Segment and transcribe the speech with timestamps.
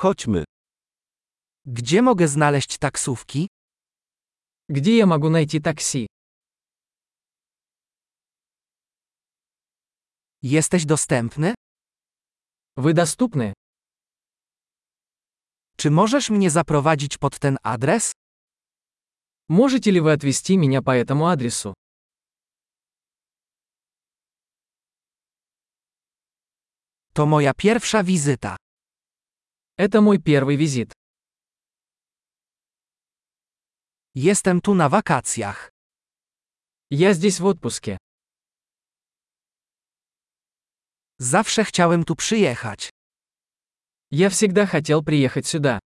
[0.00, 0.43] Chodźmy.
[1.65, 3.47] Gdzie mogę znaleźć taksówki?
[4.69, 6.07] Где я могу найти такси?
[10.41, 11.53] Jesteś dostępny?
[12.77, 13.53] Вы доступны?
[15.77, 18.11] Czy możesz mnie zaprowadzić pod ten adres?
[19.49, 21.73] Можете ли вы отвезти меня по этому адресу?
[27.13, 28.55] To moja pierwsza wizyta.
[29.85, 30.93] Это мой первый визит.
[34.13, 35.71] Jestem tu na wakacjach.
[36.91, 37.97] Я здесь в отпуске.
[41.17, 42.89] Zawsze chciałem tu przyjechać.
[44.11, 45.79] Я всегда хотел приехать сюда.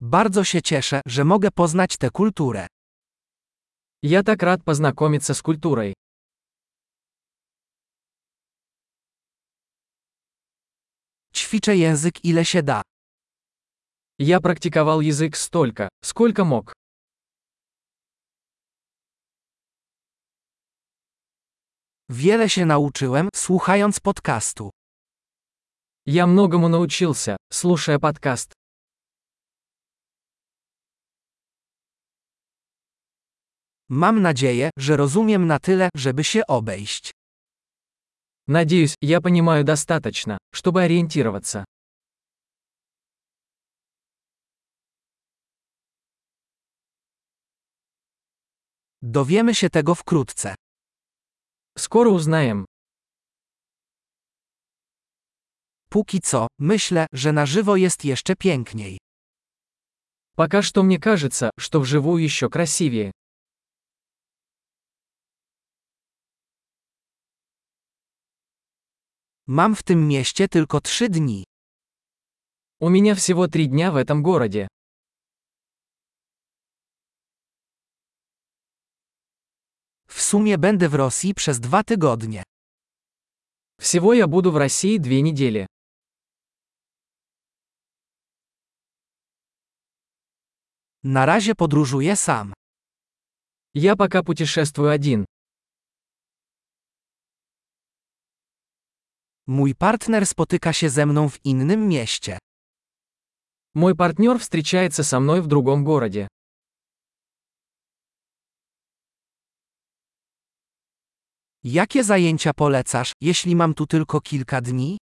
[0.00, 2.66] Bardzo się cieszę, że mogę poznać tę kulturę.
[4.02, 5.94] Я так рад познакомиться с культурой.
[11.45, 12.81] Ćwiczę język ile się da.
[14.19, 16.73] Я практиковал язык столько, сколько мог.
[22.09, 24.69] Wiele się nauczyłem, słuchając podcastu.
[26.05, 28.53] Я многому научился, слушая подкаст.
[33.89, 37.11] Mam nadzieję, że rozumiem na tyle, żeby się obejść.
[38.47, 41.65] Надеюсь, я понимаю достаточно, чтобы ориентироваться.
[49.01, 50.55] Dowiemy się tego wkrótce.
[51.77, 52.65] Скоро узнаем.
[55.89, 58.97] Póki co, myślę, że na żywo jest jeszcze piękniej.
[60.35, 63.11] Пока что мне кажется, что вживую еще красивее.
[69.48, 71.44] Mam w tym mieście tylko trzy dni.
[72.80, 74.68] У меня всего три дня в этом городе.
[80.08, 82.42] W sumie będę w Rosji przez dwa tygodnie.
[83.80, 85.66] Всего я буду в России две недели.
[91.04, 92.52] Na razie podróżuję sam.
[93.74, 95.24] Я пока путешествую один.
[99.47, 102.37] Mój partner spotyka się ze mną w innym mieście.
[103.75, 106.27] Мой партнер встречается со мной в другом городе.
[111.63, 114.97] Jakie zajęcia polecasz, jeśli mam tu tylko kilka dni?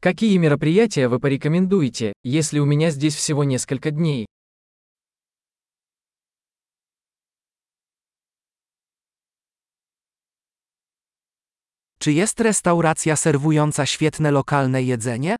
[0.00, 4.26] Какие мероприятия вы порекомендуете, если у меня здесь всего несколько дней?
[12.00, 15.36] Czy jest restauracja serwująca świetne lokalne jedzenie?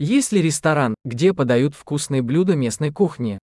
[0.00, 3.38] Есть ли ресторан, где подают вкусные блюда местной кухни?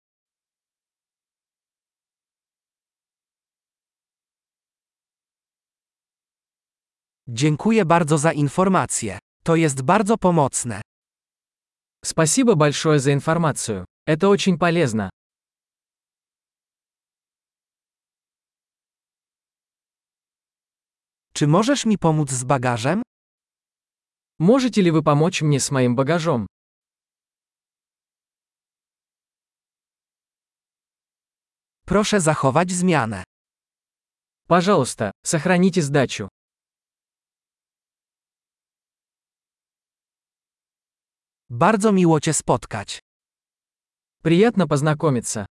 [7.28, 9.20] Dziękuję bardzo za informacje.
[9.44, 10.82] To jest bardzo pomocne.
[12.06, 13.86] Спасибо большое за информацию.
[14.08, 15.10] Это очень полезно.
[21.43, 23.03] Czy możesz mi pomóc z bagażem?
[24.39, 26.47] Можете ли вы помочь мне с моим багажом?
[31.85, 33.25] Proszę zachować zmianę.
[34.49, 36.29] Пожалуйста, сохраните сдачу.
[41.51, 43.01] Bardzo miło Cię spotkać.
[44.23, 45.47] Приятно познакомиться.